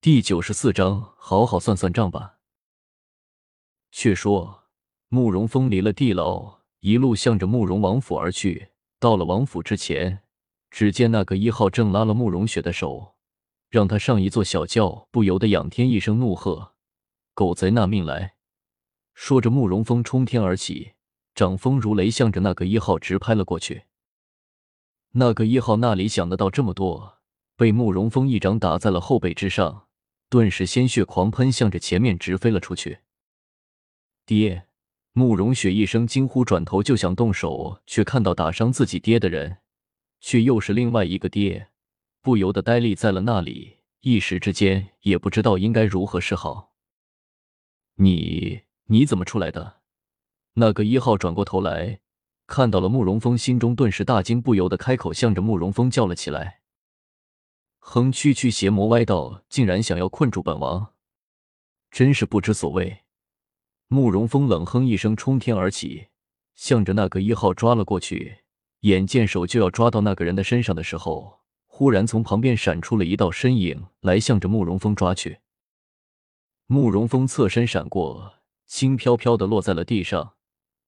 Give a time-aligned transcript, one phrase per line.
[0.00, 2.38] 第九十四章，好好算算账吧。
[3.90, 4.62] 却说
[5.08, 8.68] 慕容峰离了地牢，一路向着慕容王府而去。
[9.00, 10.20] 到了王府之前，
[10.70, 13.16] 只见那个一号正拉了慕容雪的手，
[13.70, 16.74] 让他上一座小轿，不由得仰天一声怒喝
[17.34, 18.36] ：“狗贼，纳命来！”
[19.14, 20.92] 说着，慕容峰冲天而起，
[21.34, 23.86] 掌风如雷，向着那个一号直拍了过去。
[25.14, 27.18] 那个一号那里想得到这么多，
[27.56, 29.86] 被慕容峰一掌打在了后背之上，
[30.28, 32.98] 顿时鲜血狂喷，向着前面直飞了出去。
[34.26, 34.66] 爹！
[35.12, 39.56] 慕容雪一声惊呼，转头就想动手，却看到打伤自己爹的人，
[40.20, 41.70] 却又是另外一个爹，
[42.20, 46.74] 不由得呆立在了那里，一时之间也不知道应该如何是好。
[47.96, 49.80] 你你怎么出来的？
[50.54, 51.98] 那个一号转过头来，
[52.46, 56.57] 看到了慕容峰，心中顿时大惊，不由得开口向着慕容峰叫了起来
[57.90, 60.92] ：“哼，区区邪魔歪道，竟然想要困住本王，
[61.90, 62.98] 真是不知所谓！”
[63.88, 66.08] 慕容峰冷哼一声，冲天而起，
[66.54, 68.40] 向着那个一号抓了过去。
[68.80, 75.38] 眼见手就要抓到那个人的身上的时候，忽然从旁边闪出了一道身影来，向着慕容峰抓去。
[76.66, 78.34] 慕容峰侧身闪过，
[78.66, 80.34] 轻飘飘的落在了地上。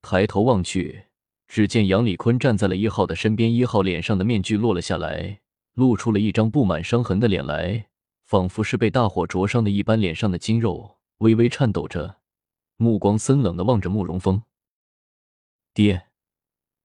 [0.00, 1.04] 抬头望去，
[1.46, 3.52] 只见杨礼坤站在了一号的身边。
[3.52, 5.42] 一号脸上的面具落了下来，
[5.76, 7.90] 露出了一张布满伤痕的脸来，
[8.24, 12.16] 仿佛是被大火灼伤的一般，脸上的筋肉微微颤抖着。
[12.78, 14.42] 目光森冷的望着慕容峰，
[15.74, 16.08] 爹，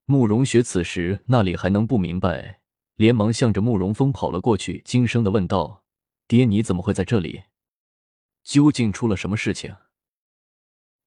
[0.05, 2.61] 慕容雪此时那里还能不明白，
[2.95, 5.83] 连忙向着慕容峰跑了过去，惊声的问道
[6.27, 7.43] ：“爹，你怎么会在这里？
[8.43, 9.75] 究竟出了什么事情？”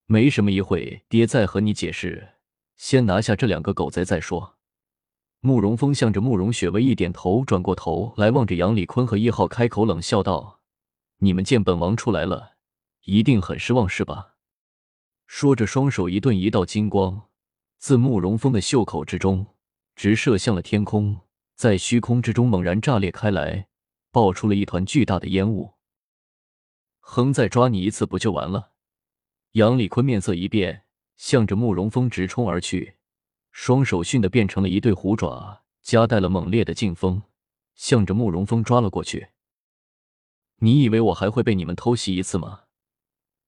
[0.06, 2.34] 没什么，一会爹再和你解释，
[2.76, 4.53] 先拿下这两个狗贼再说。
[5.46, 10.62] 慕容峰向着慕容雪微一点头，转过头来望着杨礼坤和一号，开口冷笑道
[11.20, 12.52] ：“你们见本王出来了，
[13.02, 14.36] 一定很失望是吧？”
[15.28, 17.24] 说着，双手一顿，一道金光
[17.76, 19.46] 自慕容峰的袖口之中
[19.94, 21.20] 直射向了天空，
[21.54, 23.66] 在虚空之中猛然炸裂开来，
[24.10, 25.74] 爆出了一团巨大的烟雾。
[27.00, 28.70] 哼，再抓你一次不就完了？
[29.52, 30.84] 杨礼坤面色一变，
[31.18, 32.94] 向着慕容峰直冲而去，
[33.56, 37.22] 双手迅的变成了一对虎爪，夹带了猛烈的劲风，
[37.76, 39.28] 向着慕容峰抓了过去。
[40.56, 42.62] 你以为我还会被你们偷袭一次吗？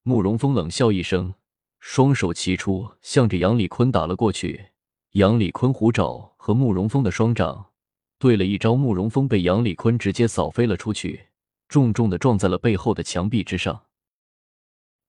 [0.04, 1.34] 慕容峰冷笑一声。
[1.80, 4.66] 双手齐出，向着杨礼坤打了过去。
[5.10, 7.72] 杨礼坤虎爪和慕容峰的双掌
[8.16, 11.30] 对了一招，慕容峰被杨礼坤直接扫飞了出去，
[11.68, 13.86] 重重的撞在了背后的墙壁之上。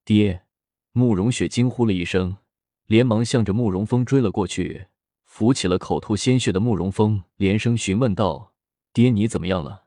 [0.03, 0.43] 爹！
[0.91, 2.37] 慕容雪惊呼了一声，
[2.87, 4.87] 连忙向着慕容峰追了过去，
[5.25, 8.53] 扶起了口吐鲜血的慕容峰，连声询问道
[8.93, 9.85] ：“爹，你怎么样了？”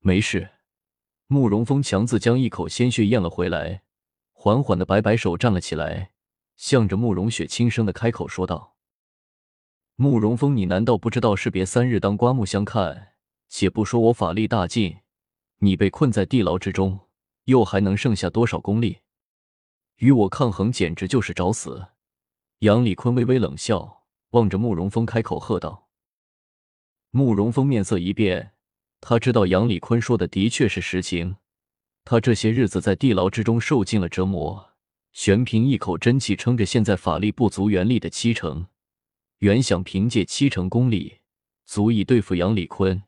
[0.00, 0.50] 没事。
[1.28, 3.82] 慕容峰强自将一口鲜血咽了回来。
[4.32, 6.10] 缓缓的摆摆手，站了起来，
[6.56, 8.76] 向着慕容雪轻声的开口说道
[9.94, 13.14] ：“慕容峰，你难道不知道士别三日，当刮目相看？
[13.48, 14.98] 且不说我法力大进，
[15.58, 17.00] 你被困在地牢之中，
[17.44, 18.98] 又还能剩下多少功力？
[19.98, 21.88] 与我抗衡，简直就是找死！”
[22.60, 25.88] 杨礼坤微微冷笑，望着慕容峰开口喝道
[27.10, 28.52] ：“慕容峰，面色一变，
[29.00, 31.36] 他知道杨礼坤说的的确是实情。”
[32.04, 34.70] 他这些日子在地牢之中受尽了折磨，
[35.12, 38.66] 全凭一口真气撑着，现在法力不足元力的七成，
[39.38, 41.18] 原想凭借七成功力
[41.64, 43.02] 足以对付杨礼坤，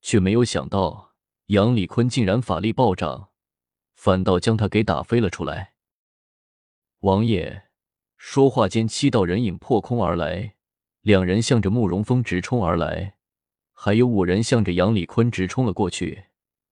[0.00, 1.12] 却没有想到
[1.48, 3.28] 杨礼坤竟然法力暴涨，
[3.96, 5.73] 反倒将他给打飞了出来。
[7.04, 7.64] 王爷
[8.16, 10.54] 说话间，七道人影破空而来，
[11.02, 13.16] 两人向着慕容峰直冲而来，
[13.74, 16.24] 还有五人向着杨礼坤直冲了过去。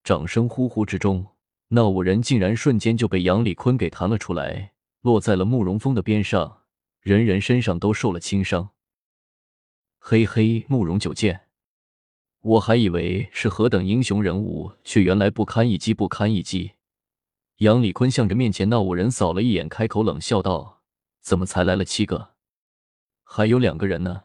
[0.03, 1.26] 掌声呼呼之中。
[1.69, 4.72] 那五人竟然瞬间就被杨礼坤给弹了出来，
[5.03, 6.62] 落在了慕容峰的边上，
[7.03, 8.71] 人人身上都受了轻伤。
[9.98, 11.42] 嘿嘿，慕容九剑，
[12.41, 16.72] 我还以为是何等英雄人物，却原来不堪一击，不堪一击。
[17.62, 20.82] 杨礼坤向着面前那五人扫了一眼，开口冷笑道
[21.22, 22.32] ：“怎么才来了七个？
[23.22, 24.24] 还有两个人呢？”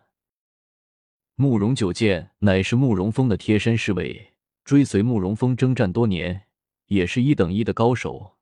[1.38, 4.34] 慕容九剑乃是慕容峰的贴身侍卫，
[4.66, 6.46] 追随慕容峰征战多年。
[6.88, 8.38] 也是一等一的高手，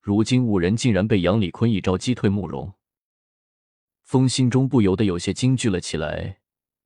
[0.00, 2.72] 如今五人竟然被杨礼坤一招击退慕容，
[4.02, 6.38] 风心中不由得有些惊惧了起来。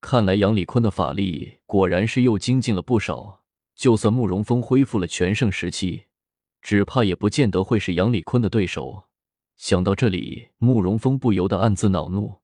[0.02, 3.44] 看来杨礼坤的法力果然是又精进了不少，
[3.74, 6.06] 就算慕容峰恢复了全盛时期，
[6.64, 9.04] 只怕也不见得会是杨礼坤的对手。
[9.54, 12.40] 想到这里，慕容峰不由得暗自恼怒，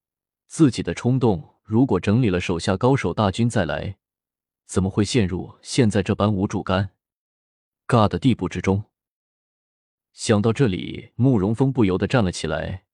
[0.46, 3.96] 自己的冲动，如果整理了手下高手大军再来，
[4.66, 6.90] 怎么会陷入现在这般无助干？
[7.88, 8.84] 尬的地步之中。
[10.12, 12.84] 想到这里，慕容峰不由得站了起来，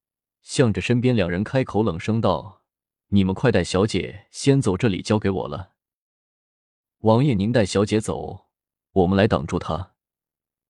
[0.42, 2.62] 向着身边两人开口冷声道
[3.10, 5.72] ：“你们快带小姐先走，这里交给我了。”
[7.02, 8.46] 王爷，您带小姐走，
[8.92, 9.95] 我们来挡住她。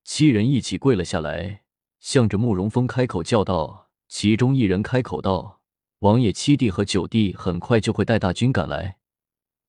[0.09, 1.65] 七人一起跪了下来，
[1.99, 5.61] 向着慕容峰开口叫道：“其中一人开口道
[5.99, 8.99] ：‘王爷，七弟和九弟很快就会带大军赶来，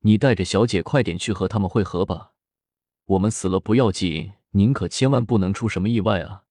[0.01, 2.33] 你带着小姐快点去和他们会合吧。
[3.05, 6.43] 我们死了不要紧，您可千万不能出什么意外啊！’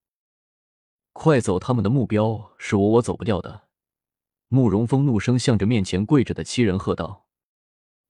[1.15, 3.69] 快走，他们的目标是我，我走不掉的。”
[4.51, 7.27] 慕容峰怒声向着面前跪着的七人喝道。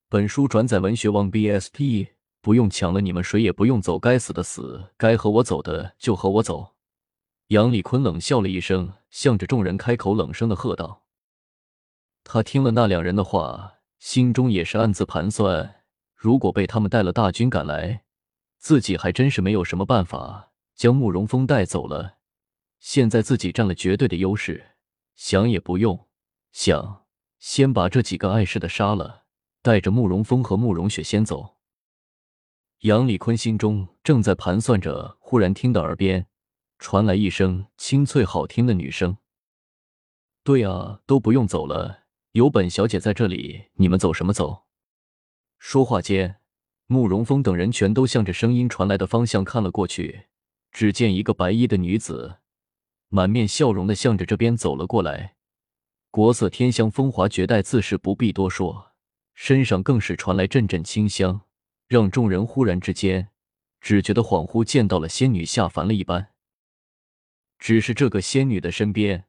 [0.08, 2.12] 本书转载文学网 BSP，
[2.46, 6.76] 不用抢了，你们谁也不用走，该死的死，该和我走的就和我走。
[7.48, 11.02] 杨立坤冷笑了一声，向着众人开口冷声的喝道
[12.22, 15.82] ：“他听了那两人的话，心中也是暗自盘算，
[16.14, 18.04] 如果被他们带了大军赶来，
[18.58, 22.18] 自己还真是没有什么办法将慕容峰带走了。
[22.78, 24.76] 现在自己占了绝对的优势，
[25.16, 26.06] 想也不用
[26.52, 27.06] 想，
[27.40, 29.24] 先把这几个碍事的杀了。”
[29.62, 31.55] 带着慕容峰和慕容雪先走。
[32.80, 36.26] 杨礼坤心中正在盘算着，忽然听到耳边
[36.78, 39.16] 传来一声清脆好听的女声
[40.44, 42.00] ：“对啊，都不用走了，
[42.32, 44.64] 有本小姐在这里，你们走什么走？”
[45.58, 46.36] 说话间，
[46.86, 50.26] 慕容峰等人全都向着声音传来的方向看了过去，
[50.70, 52.36] 只见一个白衣的女子，
[53.08, 55.36] 满面笑容的向着这边走了过来，
[56.10, 58.92] 国色天香，风华绝代，自是不必多说。
[59.32, 61.42] 身上更是传来阵阵清香，
[61.88, 63.28] 让众人忽然之间
[63.80, 66.32] 只觉得恍惚见到了仙女下凡了一般。
[67.58, 69.24] 只是这个仙女的身边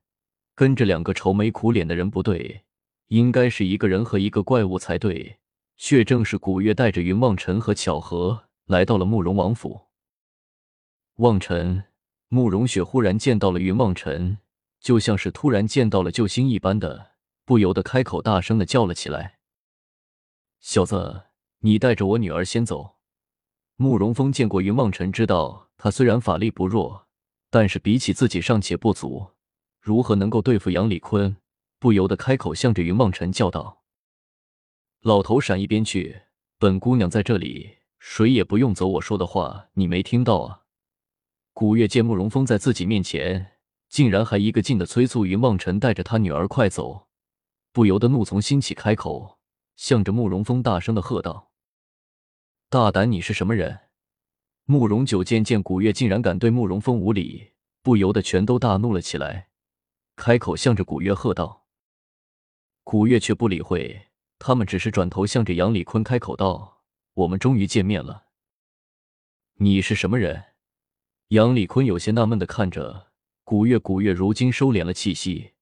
[0.54, 2.64] 跟着两个愁眉苦脸的人，不对，
[3.08, 5.40] 应该是一个人和一个怪物才对，
[5.78, 9.88] 却正是古月带着云望尘和巧合来到了慕容王府。
[11.18, 11.86] 望尘、
[12.28, 14.40] 慕容雪忽然见到了云望尘，
[14.80, 17.12] 就像是突然见到了救星一般的，
[17.46, 19.40] 不由得开口大声的叫了起来。
[20.60, 21.27] 小子，
[21.68, 22.96] 你带着我女儿先走。
[23.76, 27.08] 慕容峰见过云望尘，知道他虽然法力不弱，
[27.50, 29.32] 但是比起自己尚且不足，
[29.82, 31.36] 如何能够对付杨礼坤？
[31.78, 33.84] 不由得开口向着云望尘叫道
[35.04, 36.22] ：“老头，闪一边去！
[36.58, 38.88] 本姑娘在这里，谁也不用走。
[38.88, 40.62] 我说的话，你没听到啊？”
[41.52, 43.58] 古月见慕容峰在自己面前，
[43.90, 47.08] 竟然还一个劲的催促云望尘带着他女儿快走，
[47.74, 49.38] 不由得怒从心起，开口。
[49.76, 51.52] 向着慕容峰大声的喝道
[52.70, 53.10] ：“大胆！
[53.10, 53.80] 你是什么人？”
[54.70, 59.48] 慕容九见见古月竟然敢对慕容峰无礼，不由得全都大怒了起来，
[60.18, 61.66] 开口向着古月喝道
[62.84, 66.82] ：“古月却不理会，他们只是转头向着杨礼坤开口道
[67.16, 68.26] ：‘我们终于见面了。’
[69.60, 70.44] 你是什么人？”
[71.30, 73.12] 杨礼坤有些纳闷的看着
[73.46, 75.54] 古月，古月如今收敛了气息，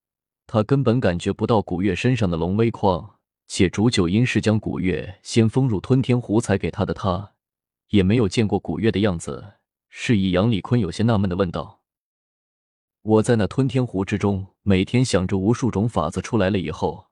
[0.47, 3.14] 他根本感觉不到古月身上的龙威矿。
[3.47, 7.33] 且竹九因是将古月先封入吞天湖才给他的，他
[7.89, 9.53] 也没有见过古月的样子。
[9.89, 11.81] 示意杨礼坤有些纳闷的问道
[13.01, 17.07] ：“我在那吞天湖之中，每天想着无数种法子，出来了以后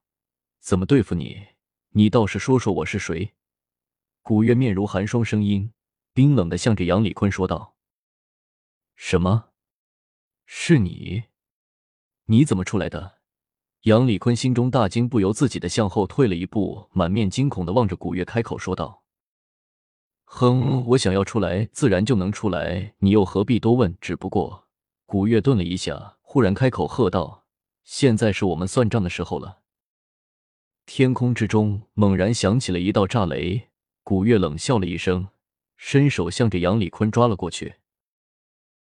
[0.60, 1.48] 怎么对付你？
[1.92, 3.36] 你倒是说说我是谁？”
[4.22, 5.72] 古月面如寒霜，声音
[6.14, 7.78] 冰冷的向着杨礼坤说道
[8.96, 9.50] ：“什么？
[10.46, 11.24] 是你？
[12.26, 13.20] 你怎么出来的？”
[13.84, 19.04] 杨礼坤心中大惊，不由自己的向后退了一步，满面惊恐的望着古月，开口说道
[20.24, 23.94] ：“哼，我想要出来，自然就能出来，你又何必多问？
[24.00, 24.70] 只不过……”
[25.06, 27.44] 古月顿了一下，忽然开口喝道
[27.84, 29.60] ：“现在是我们算账的时候了。”
[30.88, 33.68] 天空之中猛然响起了一道炸雷，
[34.02, 35.28] 古月冷笑了一声，
[35.76, 37.76] 伸手向着杨礼坤抓了过去。